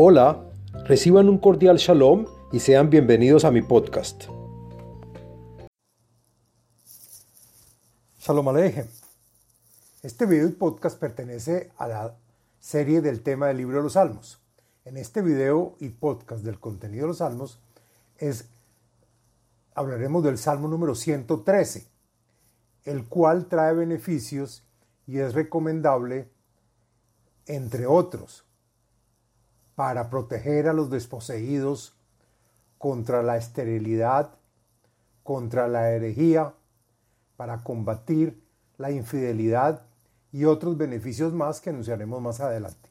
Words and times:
Hola, 0.00 0.44
reciban 0.84 1.28
un 1.28 1.38
cordial 1.38 1.76
shalom 1.76 2.26
y 2.52 2.60
sean 2.60 2.88
bienvenidos 2.88 3.44
a 3.44 3.50
mi 3.50 3.62
podcast. 3.62 4.26
Shalom 8.20 8.46
Aleichem. 8.46 8.86
Este 10.04 10.24
video 10.26 10.46
y 10.46 10.52
podcast 10.52 11.00
pertenece 11.00 11.72
a 11.78 11.88
la 11.88 12.16
serie 12.60 13.00
del 13.00 13.24
tema 13.24 13.48
del 13.48 13.56
libro 13.56 13.78
de 13.78 13.82
los 13.82 13.94
Salmos. 13.94 14.40
En 14.84 14.98
este 14.98 15.20
video 15.20 15.74
y 15.80 15.88
podcast 15.88 16.44
del 16.44 16.60
contenido 16.60 17.02
de 17.02 17.08
los 17.08 17.18
Salmos 17.18 17.58
es 18.18 18.44
hablaremos 19.74 20.22
del 20.22 20.38
Salmo 20.38 20.68
número 20.68 20.94
113, 20.94 21.88
el 22.84 23.04
cual 23.06 23.46
trae 23.46 23.74
beneficios 23.74 24.62
y 25.08 25.18
es 25.18 25.34
recomendable 25.34 26.28
entre 27.46 27.88
otros 27.88 28.47
para 29.78 30.10
proteger 30.10 30.66
a 30.66 30.72
los 30.72 30.90
desposeídos 30.90 31.94
contra 32.78 33.22
la 33.22 33.36
esterilidad, 33.36 34.34
contra 35.22 35.68
la 35.68 35.92
herejía, 35.92 36.52
para 37.36 37.62
combatir 37.62 38.42
la 38.76 38.90
infidelidad 38.90 39.86
y 40.32 40.46
otros 40.46 40.76
beneficios 40.76 41.32
más 41.32 41.60
que 41.60 41.70
anunciaremos 41.70 42.20
más 42.20 42.40
adelante. 42.40 42.90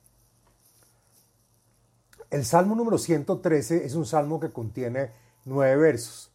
El 2.29 2.45
Salmo 2.45 2.73
número 2.73 2.97
113 2.97 3.85
es 3.85 3.93
un 3.93 4.05
salmo 4.05 4.39
que 4.39 4.53
contiene 4.53 5.11
nueve 5.43 5.75
versos. 5.75 6.31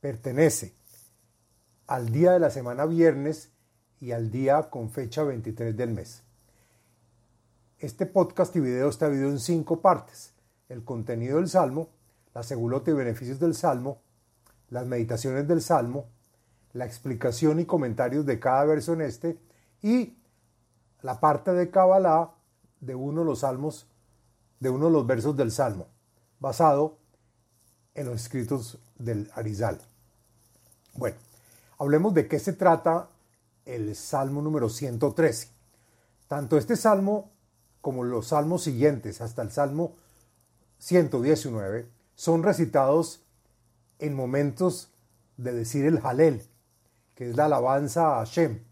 Pertenece 0.00 0.72
al 1.88 2.12
día 2.12 2.30
de 2.30 2.38
la 2.38 2.50
semana 2.50 2.86
viernes 2.86 3.50
y 4.00 4.12
al 4.12 4.30
día 4.30 4.70
con 4.70 4.88
fecha 4.88 5.24
23 5.24 5.76
del 5.76 5.90
mes. 5.90 6.22
Este 7.80 8.04
podcast 8.04 8.54
y 8.56 8.60
video 8.60 8.90
está 8.90 9.08
dividido 9.08 9.30
en 9.30 9.38
cinco 9.38 9.80
partes. 9.80 10.34
El 10.68 10.84
contenido 10.84 11.38
del 11.38 11.48
Salmo, 11.48 11.88
la 12.34 12.42
segulota 12.42 12.90
y 12.90 12.94
beneficios 12.94 13.40
del 13.40 13.54
Salmo, 13.54 14.02
las 14.68 14.84
meditaciones 14.86 15.48
del 15.48 15.62
Salmo, 15.62 16.04
la 16.74 16.84
explicación 16.84 17.58
y 17.58 17.64
comentarios 17.64 18.26
de 18.26 18.38
cada 18.38 18.66
verso 18.66 18.92
en 18.92 19.00
este 19.00 19.38
y 19.80 20.18
la 21.00 21.20
parte 21.20 21.54
de 21.54 21.70
Kabbalah 21.70 22.34
de 22.80 22.94
uno 22.94 23.22
de 23.22 23.26
los 23.26 23.38
salmos, 23.38 23.86
de 24.58 24.68
uno 24.68 24.88
de 24.88 24.92
los 24.92 25.06
versos 25.06 25.34
del 25.34 25.50
Salmo, 25.50 25.86
basado 26.38 26.98
en 27.94 28.04
los 28.04 28.20
escritos 28.20 28.78
del 28.98 29.30
Arizal. 29.34 29.80
Bueno, 30.96 31.16
hablemos 31.78 32.12
de 32.12 32.28
qué 32.28 32.40
se 32.40 32.52
trata 32.52 33.08
el 33.64 33.96
Salmo 33.96 34.42
número 34.42 34.68
113. 34.68 35.48
Tanto 36.28 36.58
este 36.58 36.76
Salmo 36.76 37.39
como 37.80 38.04
los 38.04 38.28
salmos 38.28 38.62
siguientes, 38.62 39.20
hasta 39.20 39.42
el 39.42 39.50
Salmo 39.50 39.94
119, 40.78 41.88
son 42.14 42.42
recitados 42.42 43.22
en 43.98 44.14
momentos 44.14 44.92
de 45.36 45.52
decir 45.52 45.84
el 45.86 46.00
Halel, 46.04 46.42
que 47.14 47.30
es 47.30 47.36
la 47.36 47.46
alabanza 47.46 48.16
a 48.16 48.24
Hashem, 48.24 48.62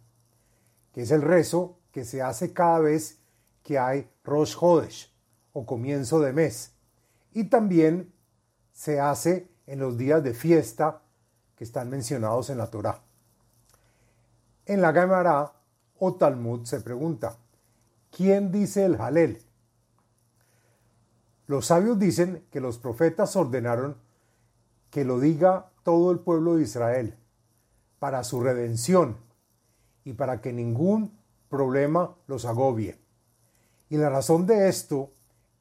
que 0.93 1.03
es 1.03 1.11
el 1.11 1.23
rezo 1.23 1.79
que 1.93 2.05
se 2.05 2.23
hace 2.23 2.53
cada 2.53 2.79
vez 2.81 3.19
que 3.63 3.79
hay 3.79 4.11
Rosh 4.25 4.57
Hodesh 4.59 5.13
o 5.53 5.67
comienzo 5.67 6.21
de 6.21 6.33
mes. 6.33 6.73
Y 7.33 7.45
también 7.45 8.13
se 8.73 9.01
hace 9.01 9.51
en 9.67 9.81
los 9.81 9.99
días 9.99 10.23
de 10.23 10.35
fiesta 10.35 11.03
que 11.57 11.65
están 11.65 11.91
mencionados 11.91 12.51
en 12.51 12.59
la 12.59 12.71
Torá. 12.71 13.03
En 14.65 14.81
la 14.81 14.93
Gemara 14.93 15.53
o 15.99 16.15
Talmud 16.15 16.65
se 16.65 16.81
pregunta, 16.81 17.37
¿Quién 18.11 18.53
dice 18.53 18.85
el 18.85 19.01
Halel? 19.01 19.43
Los 21.47 21.67
sabios 21.67 21.99
dicen 21.99 22.45
que 22.51 22.61
los 22.61 22.79
profetas 22.79 23.35
ordenaron 23.37 23.97
que 24.91 25.05
lo 25.05 25.19
diga 25.21 25.71
todo 25.83 26.11
el 26.11 26.19
pueblo 26.19 26.57
de 26.57 26.63
Israel 26.63 27.17
para 27.99 28.25
su 28.25 28.41
redención 28.41 29.17
y 30.05 30.13
para 30.13 30.41
que 30.41 30.53
ningún 30.53 31.19
problema 31.49 32.15
los 32.27 32.45
agobie. 32.45 32.99
Y 33.89 33.97
la 33.97 34.11
razón 34.11 34.47
de 34.47 34.69
esto 34.69 35.11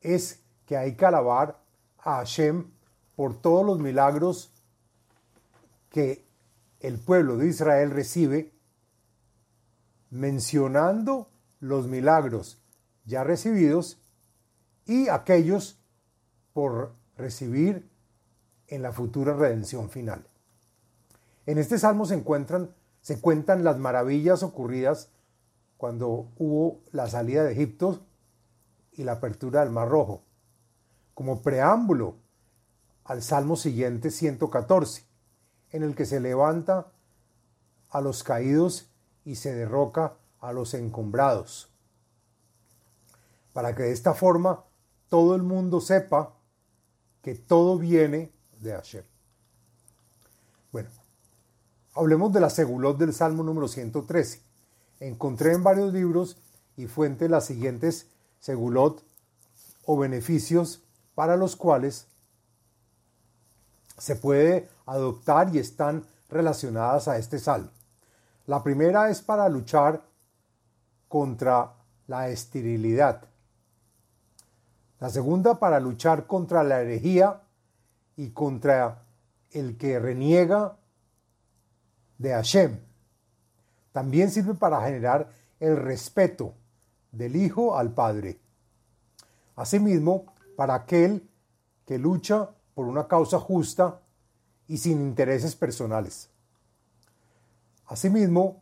es 0.01 0.41
que 0.65 0.77
hay 0.77 0.95
que 0.95 1.05
alabar 1.05 1.61
a 1.99 2.17
Hashem 2.17 2.69
por 3.15 3.39
todos 3.41 3.65
los 3.65 3.79
milagros 3.79 4.51
que 5.89 6.25
el 6.79 6.99
pueblo 6.99 7.37
de 7.37 7.47
Israel 7.47 7.91
recibe, 7.91 8.51
mencionando 10.09 11.29
los 11.59 11.87
milagros 11.87 12.61
ya 13.05 13.23
recibidos 13.23 13.99
y 14.85 15.09
aquellos 15.09 15.79
por 16.53 16.93
recibir 17.17 17.89
en 18.67 18.81
la 18.81 18.91
futura 18.91 19.33
redención 19.33 19.89
final. 19.89 20.25
En 21.45 21.57
este 21.57 21.79
salmo 21.79 22.05
se 22.05 22.15
encuentran 22.15 22.75
se 23.07 23.21
cuentan 23.21 23.63
las 23.63 23.77
maravillas 23.77 24.43
ocurridas 24.43 25.11
cuando 25.77 26.29
hubo 26.37 26.81
la 26.91 27.07
salida 27.07 27.45
de 27.45 27.53
Egipto 27.53 28.01
y 28.91 29.05
la 29.05 29.13
apertura 29.13 29.61
del 29.61 29.69
Mar 29.69 29.87
Rojo, 29.87 30.23
como 31.13 31.41
preámbulo 31.41 32.15
al 33.05 33.21
salmo 33.21 33.55
siguiente 33.55 34.11
114, 34.11 35.05
en 35.71 35.83
el 35.83 35.95
que 35.95 36.05
se 36.05 36.19
levanta 36.19 36.87
a 37.89 38.01
los 38.01 38.23
caídos 38.23 38.89
y 39.23 39.35
se 39.35 39.55
derroca 39.55 40.17
a 40.39 40.53
los 40.53 40.73
encumbrados, 40.73 41.69
para 43.53 43.75
que 43.75 43.83
de 43.83 43.91
esta 43.91 44.13
forma 44.13 44.63
todo 45.09 45.35
el 45.35 45.43
mundo 45.43 45.81
sepa 45.81 46.33
que 47.21 47.35
todo 47.35 47.77
viene 47.77 48.31
de 48.59 48.71
Hashem. 48.71 49.03
Bueno, 50.71 50.89
hablemos 51.93 52.31
de 52.33 52.39
la 52.39 52.49
segulot 52.49 52.97
del 52.97 53.13
Salmo 53.13 53.43
número 53.43 53.67
113. 53.67 54.41
Encontré 54.99 55.53
en 55.53 55.63
varios 55.63 55.93
libros 55.93 56.37
y 56.75 56.87
fuentes 56.87 57.29
las 57.29 57.45
siguientes 57.45 58.07
segulot 58.39 59.03
o 59.85 59.97
beneficios 59.97 60.83
para 61.15 61.37
los 61.37 61.55
cuales 61.55 62.07
se 63.97 64.15
puede 64.15 64.69
adoptar 64.85 65.53
y 65.55 65.59
están 65.59 66.05
relacionadas 66.29 67.07
a 67.07 67.17
este 67.17 67.39
salmo. 67.39 67.71
La 68.45 68.63
primera 68.63 69.09
es 69.09 69.21
para 69.21 69.49
luchar 69.49 70.03
contra 71.07 71.73
la 72.07 72.29
esterilidad. 72.29 73.23
La 74.99 75.09
segunda 75.09 75.59
para 75.59 75.79
luchar 75.79 76.25
contra 76.25 76.63
la 76.63 76.81
herejía 76.81 77.41
y 78.15 78.29
contra 78.29 79.03
el 79.51 79.77
que 79.77 79.99
reniega 79.99 80.77
de 82.17 82.31
Hashem. 82.31 82.79
También 83.91 84.31
sirve 84.31 84.55
para 84.55 84.81
generar 84.81 85.31
el 85.59 85.77
respeto 85.77 86.53
del 87.11 87.35
Hijo 87.35 87.77
al 87.77 87.91
Padre. 87.93 88.39
Asimismo, 89.55 90.25
para 90.55 90.75
aquel 90.75 91.29
que 91.85 91.97
lucha 91.97 92.49
por 92.73 92.85
una 92.85 93.07
causa 93.07 93.39
justa 93.39 94.01
y 94.67 94.77
sin 94.77 94.99
intereses 95.01 95.55
personales. 95.55 96.29
Asimismo, 97.87 98.61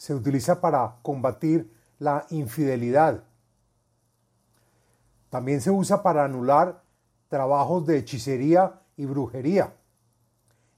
se 0.00 0.14
utiliza 0.14 0.62
para 0.62 0.96
combatir 1.02 1.70
la 1.98 2.24
infidelidad. 2.30 3.22
También 5.28 5.60
se 5.60 5.70
usa 5.70 6.02
para 6.02 6.24
anular 6.24 6.82
trabajos 7.28 7.84
de 7.84 7.98
hechicería 7.98 8.80
y 8.96 9.04
brujería. 9.04 9.74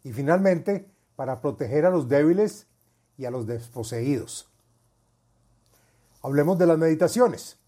Y 0.02 0.12
finalmente, 0.12 0.90
para 1.14 1.40
proteger 1.40 1.86
a 1.86 1.90
los 1.90 2.08
débiles 2.08 2.66
y 3.16 3.24
a 3.24 3.30
los 3.30 3.46
desposeídos. 3.46 4.50
Hablemos 6.20 6.58
de 6.58 6.66
las 6.66 6.78
meditaciones. 6.78 7.60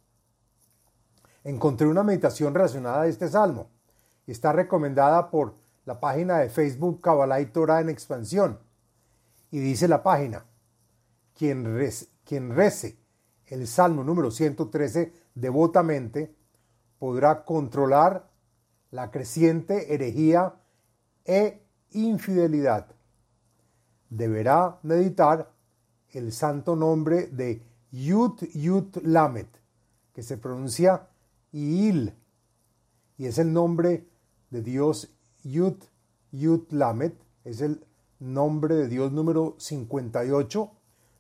Encontré 1.44 1.86
una 1.86 2.02
meditación 2.02 2.52
relacionada 2.52 3.02
a 3.02 3.06
este 3.06 3.28
salmo 3.28 3.68
y 4.26 4.32
está 4.32 4.52
recomendada 4.52 5.30
por 5.30 5.54
la 5.84 6.00
página 6.00 6.38
de 6.38 6.50
Facebook 6.50 7.00
Kabbalah 7.00 7.40
y 7.40 7.46
Torah 7.46 7.80
en 7.80 7.90
expansión. 7.90 8.58
Y 9.52 9.60
dice 9.60 9.86
la 9.86 10.02
página, 10.02 10.46
quien, 11.34 11.76
rece, 12.54 12.98
el 13.46 13.66
Salmo 13.66 14.04
número 14.04 14.30
113 14.30 15.12
devotamente 15.34 16.34
podrá 16.98 17.44
controlar 17.44 18.30
la 18.90 19.10
creciente 19.10 19.92
herejía 19.92 20.54
e 21.24 21.60
infidelidad. 21.90 22.86
Deberá 24.08 24.78
meditar 24.82 25.52
el 26.10 26.32
santo 26.32 26.76
nombre 26.76 27.26
de 27.26 27.62
Yut 27.90 28.42
Yut 28.54 28.98
Lamet, 29.02 29.48
que 30.12 30.22
se 30.22 30.38
pronuncia 30.38 31.08
Il, 31.52 32.14
y 33.16 33.26
es 33.26 33.38
el 33.38 33.52
nombre 33.52 34.08
de 34.50 34.62
Dios 34.62 35.10
Yut 35.42 35.84
Yut 36.30 36.72
Lamet, 36.72 37.16
es 37.44 37.60
el 37.60 37.84
nombre 38.20 38.74
de 38.76 38.88
Dios 38.88 39.12
número 39.12 39.56
58 39.58 40.70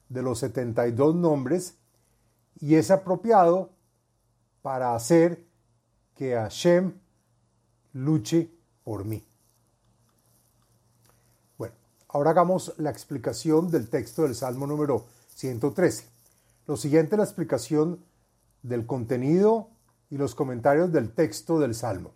de 0.08 0.22
los 0.22 0.38
72 0.40 1.14
nombres 1.14 1.76
y 2.60 2.76
es 2.76 2.90
apropiado 2.90 3.70
para 4.62 4.94
hacer 4.94 5.44
que 6.14 6.34
Hashem 6.34 6.94
luche 7.92 8.50
por 8.82 9.04
mí. 9.04 9.24
Bueno, 11.58 11.74
ahora 12.08 12.30
hagamos 12.30 12.74
la 12.78 12.90
explicación 12.90 13.70
del 13.70 13.88
texto 13.88 14.22
del 14.22 14.34
Salmo 14.34 14.66
número 14.66 15.06
113. 15.34 16.08
Lo 16.66 16.76
siguiente 16.76 17.14
es 17.14 17.18
la 17.18 17.24
explicación 17.24 18.04
del 18.62 18.86
contenido 18.86 19.68
y 20.10 20.16
los 20.16 20.34
comentarios 20.34 20.92
del 20.92 21.12
texto 21.12 21.58
del 21.58 21.74
Salmo. 21.74 22.12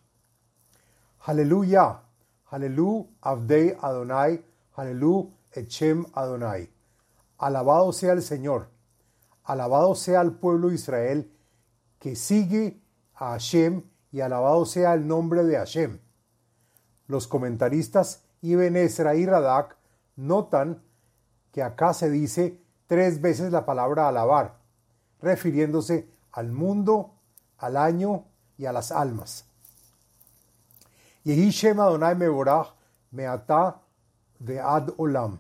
Aleluya, 1.20 2.00
aleluya, 2.46 3.06
Abdei 3.20 3.76
Adonai, 3.80 4.42
aleluya, 4.74 5.28
Echem 5.52 6.06
Adonai. 6.14 6.70
Alabado 7.38 7.92
sea 7.92 8.12
el 8.12 8.22
Señor, 8.22 8.68
alabado 9.44 9.94
sea 9.94 10.20
el 10.20 10.32
pueblo 10.32 10.68
de 10.68 10.74
Israel 10.74 11.32
que 11.98 12.16
sigue 12.16 12.82
a 13.14 13.30
Hashem 13.30 13.84
y 14.10 14.20
alabado 14.20 14.66
sea 14.66 14.94
el 14.94 15.06
nombre 15.06 15.44
de 15.44 15.56
Hashem. 15.56 16.00
Los 17.06 17.26
comentaristas 17.26 18.24
Ibn 18.42 18.76
Ezra 18.76 19.14
y 19.14 19.24
Radak 19.24 19.76
notan 20.16 20.82
que 21.52 21.62
acá 21.62 21.94
se 21.94 22.10
dice 22.10 22.60
tres 22.86 23.20
veces 23.20 23.52
la 23.52 23.64
palabra 23.64 24.08
alabar, 24.08 24.58
refiriéndose 25.20 26.08
al 26.32 26.52
mundo, 26.52 27.14
al 27.58 27.76
año 27.76 28.24
y 28.56 28.66
a 28.66 28.72
las 28.72 28.92
almas. 28.92 29.44
Yehi 31.24 31.50
Shem 31.50 31.78
Adonai 31.80 32.16
Mevorach 32.16 32.74
Meata 33.10 33.80
de 34.38 34.60
Ad 34.60 34.90
Olam. 34.96 35.38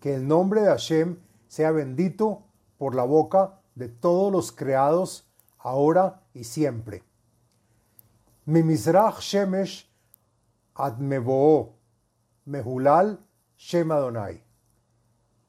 Que 0.00 0.14
el 0.14 0.26
nombre 0.26 0.62
de 0.62 0.68
Hashem 0.68 1.16
sea 1.52 1.70
bendito 1.70 2.46
por 2.78 2.94
la 2.94 3.02
boca 3.04 3.60
de 3.74 3.90
todos 3.90 4.32
los 4.32 4.52
creados, 4.52 5.28
ahora 5.58 6.22
y 6.32 6.44
siempre. 6.44 7.02
Mimizrach 8.46 9.20
Shemesh 9.20 9.86
Ad 10.76 10.96
Mevoo 10.96 11.74
Mehulal 12.46 13.20
Shem 13.58 13.92
Adonai. 13.92 14.42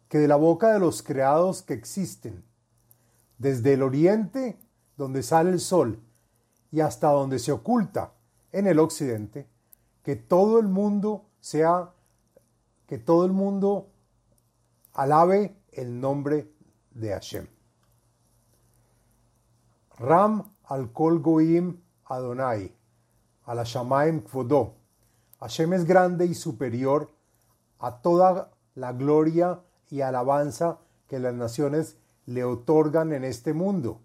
Que 0.10 0.18
de 0.18 0.28
la 0.28 0.36
boca 0.36 0.74
de 0.74 0.80
los 0.80 1.02
creados 1.04 1.62
que 1.62 1.74
existen, 1.74 2.44
desde 3.38 3.72
el 3.72 3.82
oriente, 3.82 4.60
donde 4.98 5.24
sale 5.24 5.52
el 5.52 5.62
sol, 5.62 6.04
y 6.70 6.82
hasta 6.82 7.12
donde 7.12 7.40
se 7.40 7.54
oculta, 7.54 8.12
en 8.52 8.68
el 8.68 8.80
occidente, 8.80 9.48
que 10.04 10.18
todo 10.18 10.60
el 10.60 10.68
mundo 10.68 11.30
sea, 11.40 11.94
que 12.88 12.98
todo 12.98 13.24
el 13.24 13.32
mundo 13.32 13.88
alabe 14.92 15.63
el 15.76 16.00
nombre 16.00 16.52
de 16.92 17.10
Hashem. 17.10 17.48
Ram 20.00 20.44
al 20.66 20.92
Kol 20.92 21.20
Goim 21.20 21.78
Adonai, 22.06 22.74
a 23.46 23.56
la 23.56 23.64
Shamaim 23.64 24.22
Kvodo. 24.22 24.76
Hashem 25.40 25.74
es 25.74 25.86
grande 25.86 26.26
y 26.26 26.34
superior 26.34 27.12
a 27.80 28.02
toda 28.02 28.52
la 28.76 28.94
gloria 28.94 29.60
y 29.90 30.02
alabanza 30.02 30.80
que 31.08 31.20
las 31.20 31.34
naciones 31.34 31.98
le 32.26 32.44
otorgan 32.44 33.14
en 33.14 33.24
este 33.24 33.54
mundo. 33.54 34.02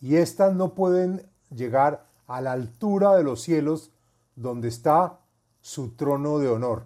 Y 0.00 0.16
éstas 0.16 0.54
no 0.54 0.74
pueden 0.74 1.28
llegar 1.50 2.06
a 2.26 2.40
la 2.40 2.52
altura 2.52 3.16
de 3.16 3.24
los 3.24 3.42
cielos 3.42 3.90
donde 4.36 4.68
está 4.68 5.20
su 5.60 5.90
trono 5.96 6.38
de 6.38 6.48
honor. 6.48 6.84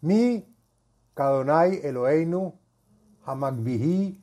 Mi 0.00 0.51
Kadonai 1.14 1.80
Eloheinu 1.84 2.52
Hamagbihi 3.26 4.20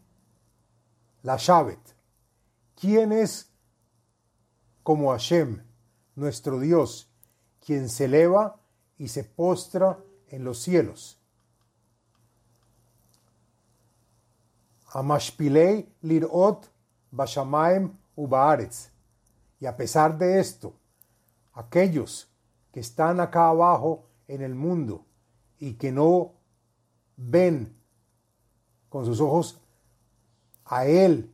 Lashavet. 1.24 1.80
¿Quién 2.76 3.12
es 3.12 3.52
como 4.84 5.12
Hashem, 5.12 5.62
nuestro 6.16 6.60
Dios, 6.60 7.10
quien 7.66 7.90
se 7.90 8.06
eleva 8.06 8.60
y 8.98 9.10
se 9.10 9.24
postra 9.24 10.00
en 10.30 10.44
los 10.44 10.60
cielos? 10.60 11.20
Amashpilei 14.92 15.88
Lirot 16.02 16.72
Bashamaim 17.12 17.94
Ubaaretz. 18.16 18.90
Y 19.60 19.66
a 19.66 19.76
pesar 19.76 20.18
de 20.18 20.40
esto, 20.40 20.74
aquellos 21.54 22.32
que 22.72 22.80
están 22.80 23.20
acá 23.20 23.50
abajo 23.50 24.06
en 24.28 24.42
el 24.42 24.56
mundo 24.56 25.06
y 25.60 25.74
que 25.74 25.92
no 25.92 26.39
ven 27.19 27.75
con 28.88 29.06
sus 29.06 29.19
ojos 29.19 29.60
a 30.66 30.86
Él, 30.86 31.33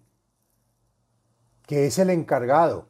que 1.68 1.86
es 1.86 2.00
el 2.00 2.10
encargado 2.10 2.90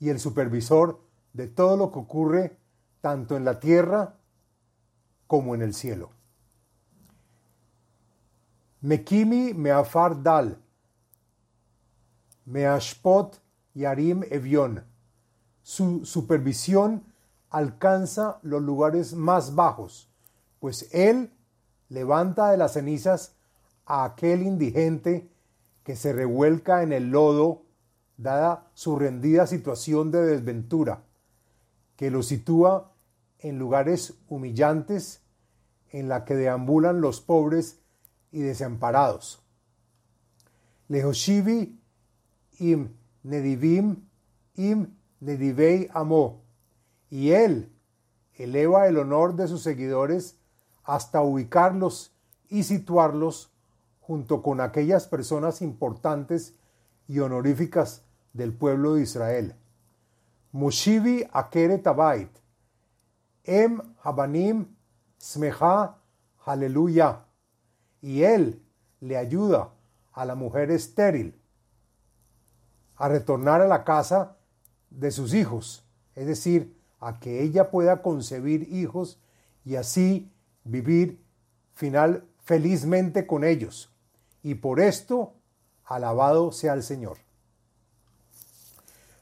y 0.00 0.08
el 0.08 0.18
supervisor 0.18 1.00
de 1.32 1.48
todo 1.48 1.76
lo 1.76 1.92
que 1.92 1.98
ocurre 1.98 2.56
tanto 3.00 3.36
en 3.36 3.44
la 3.44 3.60
tierra 3.60 4.16
como 5.26 5.54
en 5.54 5.62
el 5.62 5.74
cielo. 5.74 6.10
Mekimi 8.80 9.54
meafar 9.54 10.22
dal, 10.22 10.58
meashpot 12.46 13.40
yarim 13.74 14.22
evion. 14.30 14.84
Su 15.62 16.04
supervisión 16.04 17.04
alcanza 17.50 18.38
los 18.42 18.62
lugares 18.62 19.14
más 19.14 19.54
bajos, 19.54 20.10
pues 20.60 20.88
Él 20.92 21.30
levanta 21.94 22.50
de 22.50 22.56
las 22.56 22.72
cenizas 22.72 23.36
a 23.86 24.04
aquel 24.04 24.42
indigente 24.42 25.30
que 25.84 25.94
se 25.94 26.12
revuelca 26.12 26.82
en 26.82 26.92
el 26.92 27.10
lodo, 27.10 27.62
dada 28.16 28.68
su 28.74 28.98
rendida 28.98 29.46
situación 29.46 30.10
de 30.10 30.22
desventura, 30.22 31.04
que 31.96 32.10
lo 32.10 32.22
sitúa 32.22 32.92
en 33.38 33.58
lugares 33.58 34.14
humillantes 34.28 35.20
en 35.90 36.08
la 36.08 36.24
que 36.24 36.34
deambulan 36.34 37.00
los 37.00 37.20
pobres 37.20 37.78
y 38.32 38.40
desamparados. 38.40 39.40
Lehoshivi 40.88 41.78
im 42.58 42.88
nedivim 43.22 43.96
im 44.56 44.88
nedivei 45.20 45.88
amo. 45.94 46.42
Y 47.10 47.30
él 47.30 47.70
eleva 48.34 48.88
el 48.88 48.98
honor 48.98 49.36
de 49.36 49.46
sus 49.46 49.62
seguidores 49.62 50.36
hasta 50.84 51.22
ubicarlos 51.22 52.12
y 52.48 52.62
situarlos 52.62 53.50
junto 54.00 54.42
con 54.42 54.60
aquellas 54.60 55.06
personas 55.06 55.62
importantes 55.62 56.54
y 57.08 57.18
honoríficas 57.20 58.02
del 58.32 58.52
pueblo 58.52 58.94
de 58.94 59.02
Israel. 59.02 59.54
Mushivi 60.52 61.26
Akere 61.32 61.78
Tabait, 61.78 62.30
Em 63.44 63.80
Habanim 64.02 64.66
Smeha 65.18 65.96
Haleluya. 66.44 67.24
Y 68.02 68.22
él 68.22 68.62
le 69.00 69.16
ayuda 69.16 69.70
a 70.12 70.24
la 70.24 70.34
mujer 70.34 70.70
estéril 70.70 71.40
a 72.96 73.08
retornar 73.08 73.60
a 73.60 73.66
la 73.66 73.84
casa 73.84 74.36
de 74.90 75.10
sus 75.10 75.34
hijos, 75.34 75.84
es 76.14 76.26
decir, 76.26 76.76
a 77.00 77.18
que 77.18 77.42
ella 77.42 77.70
pueda 77.70 78.02
concebir 78.02 78.72
hijos 78.72 79.18
y 79.64 79.76
así 79.76 80.30
vivir 80.64 81.22
final 81.74 82.26
felizmente 82.42 83.26
con 83.26 83.44
ellos. 83.44 83.92
Y 84.42 84.56
por 84.56 84.80
esto, 84.80 85.34
alabado 85.84 86.52
sea 86.52 86.74
el 86.74 86.82
Señor. 86.82 87.18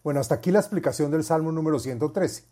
Bueno, 0.02 0.20
hasta 0.20 0.36
aquí 0.36 0.50
la 0.50 0.58
explicación 0.58 1.10
del 1.10 1.22
Salmo 1.22 1.52
número 1.52 1.78
113. 1.78 2.44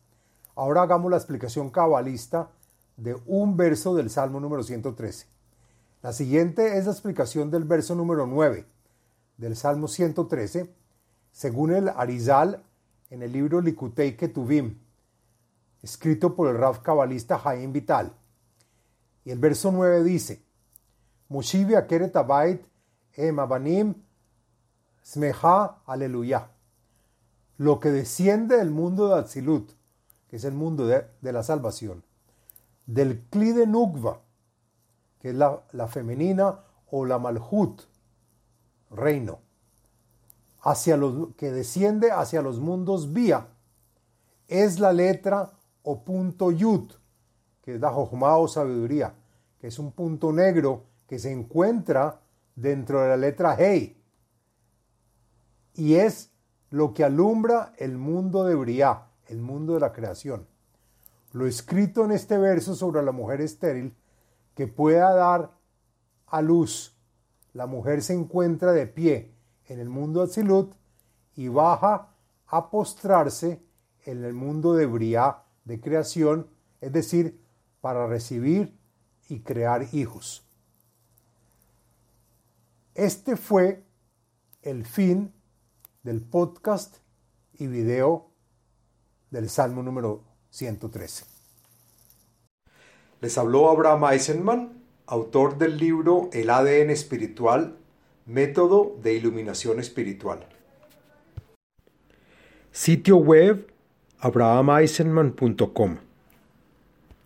Ahora 0.55 0.83
hagamos 0.83 1.11
la 1.11 1.17
explicación 1.17 1.71
cabalista 1.71 2.51
de 2.97 3.17
un 3.27 3.57
verso 3.57 3.95
del 3.95 4.11
Salmo 4.11 4.41
número 4.41 4.63
113. 4.63 5.27
La 6.03 6.13
siguiente 6.13 6.79
es 6.79 6.87
la 6.87 6.93
explicación 6.93 7.51
del 7.51 7.65
verso 7.65 7.95
número 7.95 8.27
9 8.27 8.67
del 9.37 9.57
Salmo 9.57 9.89
113, 9.89 10.73
según 11.33 11.73
el 11.73 11.89
Arizal 11.89 12.63
en 13.11 13.23
el 13.23 13.33
libro 13.33 13.61
Likutei 13.61 14.17
Ketuvim, 14.17 14.79
escrito 15.83 16.37
por 16.37 16.49
el 16.49 16.59
Raf 16.59 16.81
cabalista 16.81 17.39
Jaim 17.39 17.73
Vital. 17.73 18.15
Y 19.25 19.31
el 19.31 19.39
verso 19.39 19.71
9 19.71 20.03
dice, 20.03 20.43
Mushivi 21.29 21.75
akeret 21.75 22.17
abait 22.17 22.65
em 23.17 23.39
abanim 23.39 23.95
smeha 25.03 25.83
aleluya. 25.87 26.51
Lo 27.59 27.79
que 27.79 27.91
desciende 27.91 28.57
del 28.57 28.71
mundo 28.71 29.09
de 29.09 29.21
Atzilut, 29.21 29.73
que 30.29 30.37
es 30.37 30.45
el 30.45 30.55
mundo 30.55 30.87
de, 30.87 31.07
la 31.21 31.43
salvación, 31.43 32.03
del 32.87 33.21
Kli 33.29 33.53
de 33.53 33.67
Nukva, 33.67 34.23
que 35.21 35.31
es 35.31 35.35
la, 35.35 35.63
la 35.73 35.87
femenina, 35.87 36.61
o 36.91 37.05
la 37.05 37.19
Malhut, 37.19 37.83
reino, 38.91 39.41
hacia 40.63 40.97
los, 40.97 41.35
que 41.37 41.53
desciende 41.53 42.11
hacia 42.11 42.43
los 42.43 42.61
mundos 42.61 43.13
vía, 43.13 43.49
es 44.49 44.81
la 44.81 44.93
letra 44.93 45.53
o 45.83 46.03
punto 46.03 46.51
yud, 46.51 46.93
que 47.79 48.45
es 48.45 48.53
sabiduría, 48.53 49.15
que 49.61 49.69
es 49.69 49.79
un 49.79 49.93
punto 49.93 50.33
negro 50.33 50.85
que 51.07 51.19
se 51.19 51.31
encuentra 51.31 52.21
dentro 52.57 53.01
de 53.01 53.09
la 53.09 53.17
letra 53.17 53.57
Hei. 53.59 53.97
Y 55.75 55.95
es 55.95 56.31
lo 56.71 56.95
que 56.95 57.05
alumbra 57.05 57.73
el 57.79 57.97
mundo 57.97 58.45
de 58.45 58.55
Briá, 58.55 59.07
el 59.27 59.41
mundo 59.41 59.75
de 59.75 59.81
la 59.81 59.93
creación. 59.93 60.47
Lo 61.33 61.47
escrito 61.47 62.05
en 62.05 62.13
este 62.13 62.39
verso 62.39 62.75
sobre 62.75 63.03
la 63.03 63.13
mujer 63.13 63.41
estéril 63.41 63.95
que 64.55 64.67
pueda 64.67 65.15
dar 65.15 65.53
a 66.27 66.43
luz. 66.43 66.97
La 67.53 67.67
mujer 67.67 68.03
se 68.03 68.15
encuentra 68.15 68.73
de 68.73 68.87
pie 68.87 69.35
en 69.67 69.81
el 69.81 69.89
mundo 69.89 70.21
de 70.21 70.27
Atzilut 70.27 70.75
y 71.37 71.49
baja 71.49 72.09
a 72.47 72.71
postrarse 72.71 73.63
en 74.05 74.25
el 74.25 74.35
mundo 74.35 74.75
de 74.75 74.87
Briá, 74.87 75.43
de 75.65 75.81
creación, 75.81 76.49
es 76.81 76.93
decir, 76.93 77.40
para 77.81 78.07
recibir 78.07 78.79
y 79.29 79.41
crear 79.41 79.87
hijos. 79.93 80.45
Este 82.95 83.37
fue 83.37 83.85
el 84.63 84.85
fin 84.85 85.33
del 86.03 86.21
podcast 86.21 86.97
y 87.59 87.67
video 87.67 88.31
del 89.31 89.49
Salmo 89.49 89.83
número 89.83 90.25
113. 90.51 91.25
Les 93.21 93.39
habló 93.39 93.71
Abraham 93.71 94.05
Eisenman, 94.13 94.83
autor 95.07 95.59
del 95.59 95.77
libro 95.77 96.31
El 96.33 96.51
ADN 96.51 96.91
espiritual, 96.91 97.77
método 98.27 98.97
de 99.03 99.15
iluminación 99.15 99.79
espiritual. 99.79 100.47
Sitio 102.73 103.17
web 103.17 103.73
abrahameisenman.com 104.21 106.10